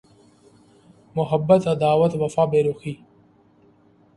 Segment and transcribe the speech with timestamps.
[1.15, 2.93] Muhabbat Adawat Wafa Berukhi